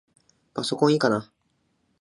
[0.55, 1.31] パソコンいいかな？